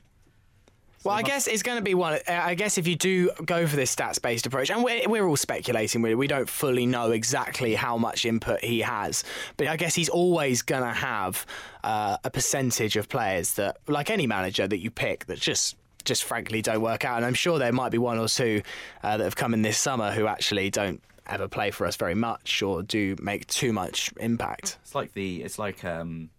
[1.02, 2.14] Well, I guess it's going to be one.
[2.14, 5.26] uh, I guess if you do go for this stats based approach, and we're, we're
[5.26, 9.24] all speculating, really, we don't fully know exactly how much input he has,
[9.56, 11.46] but I guess he's always going to have
[11.84, 15.76] uh, a percentage of players that, like any manager that you pick, that just.
[16.02, 18.62] Just frankly don't work out, and I'm sure there might be one or two
[19.02, 22.14] uh, that have come in this summer who actually don't ever play for us very
[22.14, 24.78] much or do make too much impact.
[24.80, 26.30] It's like the it's like um,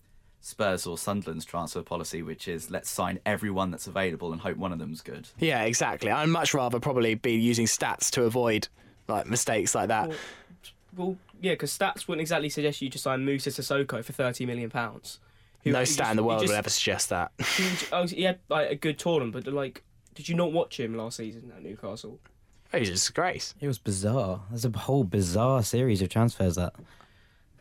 [0.41, 4.73] Spurs or Sunderland's transfer policy, which is let's sign everyone that's available and hope one
[4.73, 5.29] of them's good.
[5.37, 6.09] Yeah, exactly.
[6.09, 8.67] I'd much rather probably be using stats to avoid
[9.07, 10.11] like mistakes like that.
[10.97, 14.71] Well, yeah, because stats wouldn't exactly suggest you to sign Musa Sissoko for thirty million
[14.71, 15.19] pounds.
[15.63, 17.31] no stat in the world would just, ever suggest that.
[17.39, 19.83] He, oh, he had like a good tournament, but like,
[20.15, 22.19] did you not watch him last season at Newcastle?
[22.71, 23.53] He's a disgrace.
[23.59, 24.41] It was bizarre.
[24.49, 26.73] There's a whole bizarre series of transfers that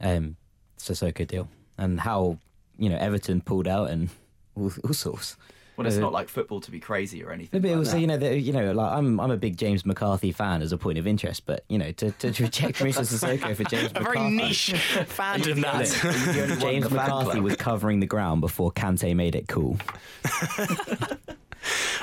[0.01, 0.37] um,
[0.79, 2.39] Sissoko deal, and how
[2.81, 4.09] you know Everton pulled out and
[4.57, 5.37] all, all sorts.
[5.77, 7.63] Well, it's Uh, not like football to be crazy or anything.
[7.63, 8.01] but it like was, that.
[8.01, 10.77] you know, the, you know, like I'm, I'm a big James McCarthy fan as a
[10.77, 14.01] point of interest, but you know, to, to, to reject Musa Sissoko for James A
[14.03, 14.73] very McCarthy, niche
[15.17, 16.59] fandom that.
[16.61, 19.79] James McCarthy was covering the ground before Kante made it cool.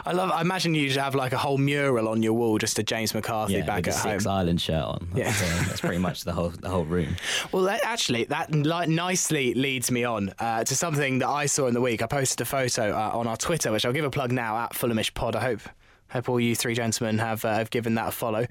[0.05, 0.31] I love.
[0.31, 3.13] I imagine you should have like a whole mural on your wall just to James
[3.13, 4.19] McCarthy Yeah, back with at the home.
[4.19, 5.07] Six Island shirt on.
[5.13, 7.15] That's, uh, that's pretty much the whole the whole room.
[7.51, 11.67] Well, that, actually, that li- nicely leads me on uh, to something that I saw
[11.67, 12.01] in the week.
[12.01, 14.73] I posted a photo uh, on our Twitter, which I'll give a plug now at
[14.73, 15.35] Fulhamish Pod.
[15.35, 15.61] I hope
[16.09, 18.45] hope all you three gentlemen have uh, have given that a follow.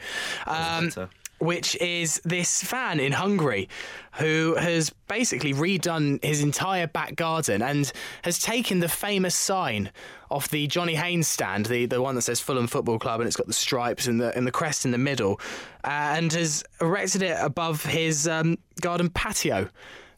[0.46, 0.90] Um.
[1.38, 3.68] Which is this fan in Hungary
[4.14, 9.90] who has basically redone his entire back garden and has taken the famous sign
[10.30, 13.36] off the Johnny Haynes stand, the, the one that says Fulham Football Club and it's
[13.36, 15.40] got the stripes and the and the crest in the middle,
[15.84, 19.68] uh, and has erected it above his um, garden patio.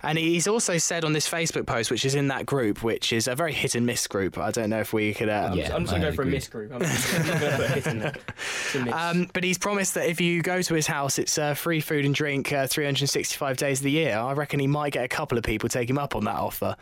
[0.01, 3.27] And he's also said on this Facebook post, which is in that group, which is
[3.27, 4.39] a very hit and miss group.
[4.39, 5.29] I don't know if we could.
[5.29, 6.73] Uh, Yeah, I'm just gonna go for a miss group.
[6.73, 8.15] I'm just gonna put a hit in there.
[8.15, 8.95] It's a miss.
[8.99, 12.05] Um, but he's promised that if you go to his house, it's uh, free food
[12.05, 14.17] and drink uh, 365 days of the year.
[14.17, 16.77] I reckon he might get a couple of people take him up on that offer.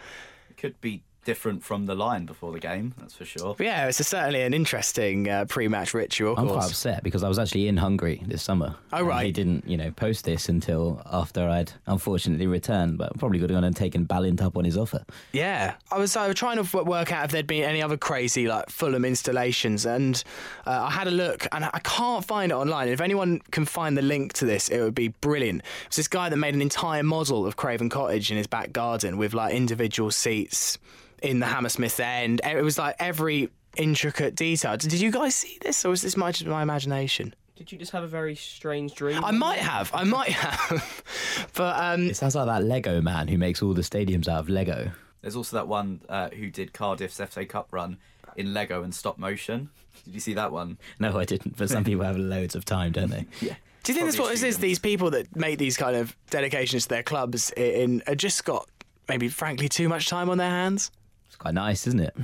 [0.51, 3.55] It could be different from the line before the game, that's for sure.
[3.59, 6.37] But yeah, it's a, certainly an interesting uh, pre-match ritual.
[6.39, 6.59] I'm course.
[6.59, 8.77] quite upset because I was actually in Hungary this summer.
[8.93, 9.27] Oh, and right.
[9.27, 13.57] He didn't, you know, post this until after I'd unfortunately returned, but probably could have
[13.57, 15.05] gone and taken Balint up on his offer.
[15.33, 18.47] Yeah, I was, I was trying to work out if there'd been any other crazy
[18.47, 20.23] like Fulham installations, and
[20.65, 22.89] uh, I had a look, and I can't find it online.
[22.89, 25.63] If anyone can find the link to this, it would be brilliant.
[25.89, 29.19] It's this guy that made an entire model of Craven Cottage in his back garden
[29.19, 30.79] with like individual seats
[31.27, 32.41] in the Hammersmith end.
[32.45, 34.77] It was like every intricate detail.
[34.77, 37.35] Did you guys see this, or was this my, my imagination?
[37.57, 39.25] Did you just have a very strange dream?
[39.25, 41.05] I might have, I might have,
[41.55, 44.49] but um, It sounds like that Lego man who makes all the stadiums out of
[44.49, 44.91] Lego.
[45.23, 47.97] There's also that one uh, who did Cardiff's FA Cup run
[48.37, 49.71] in Lego and stop motion.
[50.05, 50.77] Did you see that one?
[51.01, 53.25] No, I didn't, but some people have loads of time, don't they?
[53.41, 53.55] Yeah.
[53.83, 54.59] Do you think that's what this is?
[54.59, 58.45] These people that make these kind of dedications to their clubs i- in are just
[58.45, 58.69] got
[59.09, 60.91] maybe, frankly, too much time on their hands.
[61.27, 62.15] It's quite nice, isn't it?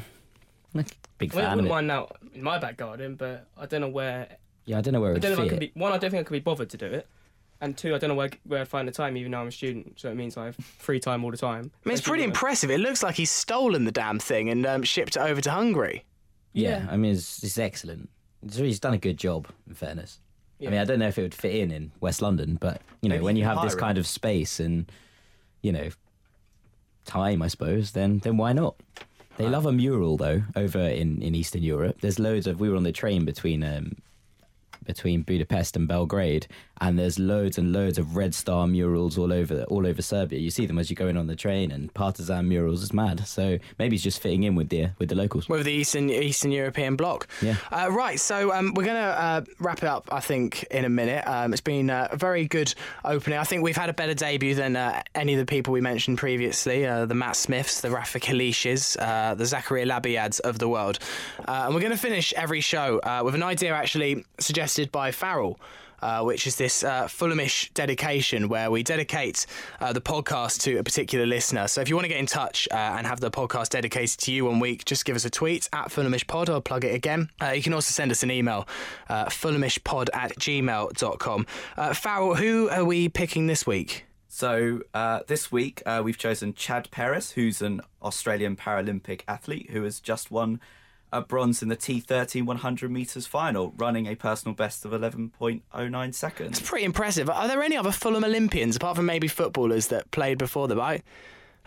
[1.19, 1.71] Big Well, I wouldn't it.
[1.71, 4.27] mind now in my back garden, but I don't know where
[4.65, 5.61] Yeah, I don't know where I it don't would know if I fit.
[5.61, 5.93] could be one.
[5.93, 7.07] I don't think I could be bothered to do it,
[7.61, 9.17] and two, I don't know where where I'd find the time.
[9.17, 11.71] Even though I'm a student, so it means I have free time all the time.
[11.85, 12.71] I mean, it's pretty impressive.
[12.71, 16.05] It looks like he's stolen the damn thing and um, shipped it over to Hungary.
[16.55, 16.89] Yeah, Yeah.
[16.91, 18.09] I mean, it's, it's excellent.
[18.43, 20.19] It's, he's done a good job, in fairness.
[20.59, 20.69] Yeah.
[20.69, 23.09] I mean, I don't know if it would fit in in West London, but you
[23.09, 24.91] know, Maybe when you you can have this hire kind of space and
[25.63, 25.91] you know
[27.05, 28.77] time, I suppose, then then why not?
[29.39, 32.01] They love a mural though over in, in Eastern Europe.
[32.01, 32.61] There's loads of.
[32.61, 33.97] We were on the train between um,
[34.85, 36.47] between Budapest and Belgrade,
[36.83, 40.41] and there's loads and loads of Red Star murals all over all over Serbia.
[40.41, 42.83] You see them as you go in on the train, and partisan murals.
[42.83, 43.27] is mad.
[43.27, 45.49] So maybe he's just fitting in with the with the locals.
[45.49, 47.29] with the Eastern Eastern European bloc.
[47.41, 47.55] Yeah.
[47.71, 48.19] Uh, right.
[48.19, 51.25] So um, we're going to uh, wrap it up, I think, in a minute.
[51.27, 53.39] Um, it's been uh, a very good opening.
[53.39, 56.19] I think we've had a better debut than uh, any of the people we mentioned
[56.19, 56.85] previously.
[56.85, 60.99] Uh, the Matt Smiths, the Rafik Halliches, uh, the Zakaria Labyads of the world.
[61.47, 65.13] Uh, and we're going to finish every show uh, with an idea actually suggested by
[65.13, 65.61] Farrell.
[66.03, 69.47] Uh, which is this uh, Fulhamish dedication where we dedicate
[69.81, 71.69] uh, the podcast to a particular listener.
[71.69, 74.33] So if you want to get in touch uh, and have the podcast dedicated to
[74.33, 76.49] you one week, just give us a tweet at FulhamishPod.
[76.49, 77.31] I'll plug it again.
[77.41, 78.67] Uh, you can also send us an email,
[79.09, 81.47] uh, fulhamishpod at gmail.com.
[81.77, 84.07] Uh, Farrell, who are we picking this week?
[84.29, 89.83] So uh, this week uh, we've chosen Chad Perris, who's an Australian Paralympic athlete who
[89.85, 90.59] has just won
[91.13, 96.59] a bronze in the T13 100 meters final, running a personal best of 11.09 seconds.
[96.59, 97.29] It's pretty impressive.
[97.29, 100.81] Are there any other Fulham Olympians, apart from maybe footballers, that played before them?
[100.81, 101.03] I,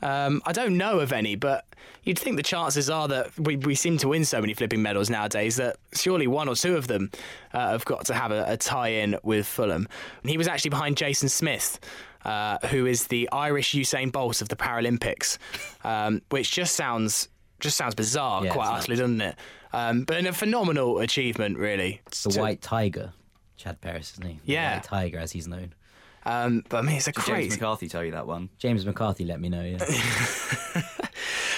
[0.01, 1.65] um, I don't know of any, but
[2.03, 5.09] you'd think the chances are that we, we seem to win so many flipping medals
[5.09, 7.11] nowadays that surely one or two of them
[7.53, 9.87] uh, have got to have a, a tie in with Fulham.
[10.23, 11.79] And he was actually behind Jason Smith.
[12.23, 15.37] Uh, who is the Irish Usain Bolt of the Paralympics,
[15.83, 17.29] um, which just sounds
[17.65, 19.35] just sounds bizarre, Yeah, quite it's utterly, doesn't it?
[19.73, 22.01] Um, but in a phenomenal achievement, really.
[22.07, 23.11] It's the To- White Tiger,
[23.57, 24.39] Chad Perris, isn't he?
[24.45, 24.75] The Yeah.
[24.75, 25.73] White Tiger, as he's known.
[26.25, 27.53] Um, but I mean, it's a Did James.
[27.53, 28.49] McCarthy tell you that one?
[28.57, 29.63] James McCarthy let me know.
[29.63, 29.77] Yeah.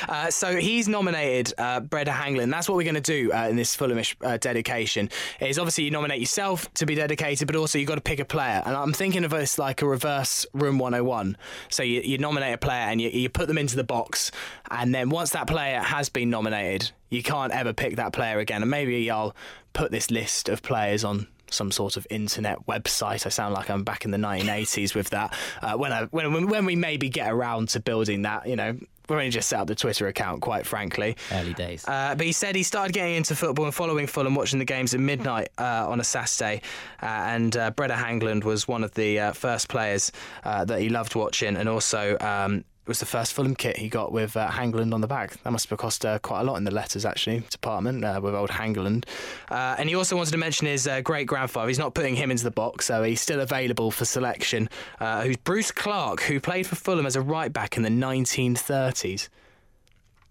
[0.08, 2.52] Uh, so he's nominated uh, Brede Hangeland.
[2.52, 5.10] That's what we're going to do uh, in this Fulhamish uh, dedication.
[5.40, 8.26] Is obviously you nominate yourself to be dedicated, but also you've got to pick a
[8.26, 8.62] player.
[8.66, 11.38] And I'm thinking of this like a reverse Room 101.
[11.70, 14.32] So you, you nominate a player and you, you put them into the box,
[14.72, 18.62] and then once that player has been nominated, you can't ever pick that player again.
[18.62, 19.36] And maybe I'll
[19.74, 23.26] put this list of players on some sort of internet website.
[23.26, 25.34] I sound like I'm back in the 1980s with that.
[25.62, 28.78] Uh, when I when when we maybe get around to building that, you know,
[29.08, 31.16] we're only just set up the Twitter account, quite frankly.
[31.32, 31.86] Early days.
[31.88, 34.94] Uh, but he said he started getting into football and following Fulham, watching the games
[34.94, 36.62] at midnight uh, on a Saturday.
[37.02, 40.12] Uh, and uh, Brede Hangeland was one of the uh, first players
[40.44, 42.18] uh, that he loved watching, and also.
[42.20, 45.42] Um, was the first Fulham kit he got with uh, Hangeland on the back.
[45.44, 48.36] That must have cost uh, quite a lot in the letters, actually, department uh, with
[48.36, 49.06] old Hangeland.
[49.50, 51.68] Uh, and he also wanted to mention his uh, great grandfather.
[51.68, 54.70] He's not putting him into the box, so he's still available for selection.
[55.00, 59.30] Uh, who's Bruce Clark, who played for Fulham as a right back in the 1930s.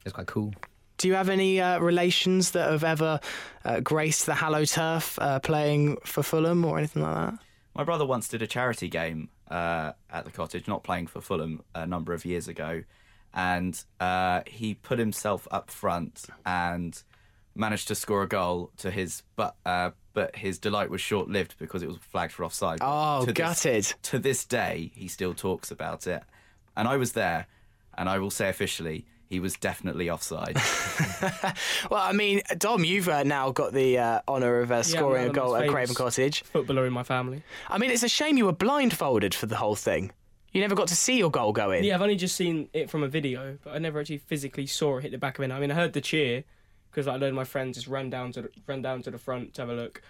[0.05, 0.55] It's quite cool.
[0.99, 3.21] Do you have any uh, relations that have ever
[3.65, 7.39] uh, graced the Hallow Turf uh, playing for Fulham or anything like that?
[7.75, 11.63] My brother once did a charity game uh, at the cottage, not playing for Fulham,
[11.75, 12.83] a number of years ago,
[13.35, 17.03] and uh, he put himself up front and
[17.55, 21.57] managed to score a goal to his, but uh, but his delight was short lived
[21.59, 22.79] because it was flagged for offside.
[22.81, 23.75] Oh, to gutted.
[23.85, 26.23] This, to this day, he still talks about it,
[26.77, 27.47] and I was there,
[27.97, 29.07] and I will say officially.
[29.29, 30.59] He was definitely offside.
[31.91, 35.31] Well, I mean, Dom, you've uh, now got the uh, honour of uh, scoring I'm
[35.31, 36.43] a goal at Craven Cottage.
[36.43, 37.43] Footballer in my family.
[37.69, 40.13] I mean, it's a shame you were blindfolded for the whole thing.
[40.53, 41.85] You never got to see your goal go in.
[41.85, 44.99] Yeah, I've only just seen it from a video, but I never actually physically saw
[44.99, 45.53] it hit the back of it.
[45.53, 46.45] I mean, I heard the cheer
[46.91, 49.11] because like, a load of my friends just ran down to the, ran down to
[49.11, 50.03] the front to have a look,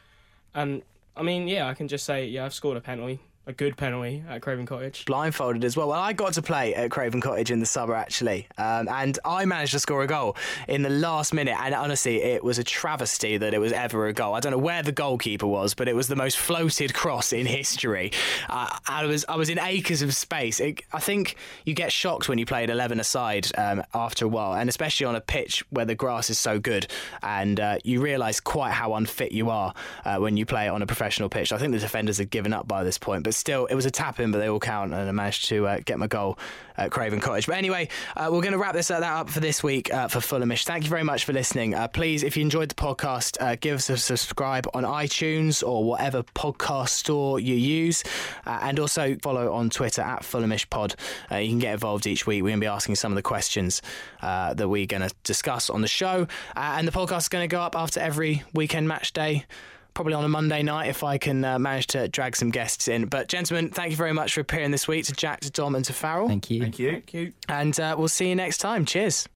[0.55, 0.83] and
[1.17, 4.25] I mean, yeah, I can just say, yeah, I've scored a penalty, a good penalty
[4.29, 5.05] at Craven Cottage.
[5.05, 5.89] blindfolded as well.
[5.89, 9.45] Well, I got to play at Craven Cottage in the summer actually, um, and I
[9.45, 11.57] managed to score a goal in the last minute.
[11.61, 14.35] And honestly, it was a travesty that it was ever a goal.
[14.35, 17.47] I don't know where the goalkeeper was, but it was the most floated cross in
[17.47, 18.11] history.
[18.49, 20.59] Uh, I was I was in acres of space.
[20.59, 24.55] It, I think you get shocked when you played eleven aside um, after a while,
[24.55, 26.89] and especially on a pitch where the grass is so good,
[27.23, 29.73] and uh, you realise quite how unfit you are
[30.05, 31.53] uh, when you play on a professional pitch.
[31.53, 33.91] I think the defenders had given up by this point, but still, it was a
[33.91, 36.39] tap in, but they all count, and I managed to uh, get my goal
[36.77, 37.47] at Craven Cottage.
[37.47, 40.09] But anyway, uh, we're going to wrap this uh, that up for this week uh,
[40.09, 40.65] for Fulhamish.
[40.65, 41.75] Thank you very much for listening.
[41.75, 45.85] Uh, please, if you enjoyed the podcast, uh, give us a subscribe on iTunes or
[45.85, 48.05] whatever podcast store you use,
[48.45, 50.95] and also follow on Twitter at Fulhamish Pod.
[51.31, 52.43] You can get involved each week.
[52.43, 53.83] We're going to be asking some of the questions
[54.21, 57.61] that we're going to discuss on the show, and the podcast is going to go
[57.61, 59.47] up after every weekend match day
[59.97, 63.07] probably on a Monday night if I can uh, manage to drag some guests in.
[63.07, 65.85] But, gentlemen, thank you very much for appearing this week to Jack, to Dom, and
[65.87, 66.29] to Farrell.
[66.29, 66.61] Thank you.
[66.61, 66.91] Thank you.
[66.93, 67.33] Thank you.
[67.49, 68.85] And uh, we'll see you next time.
[68.85, 69.27] Cheers.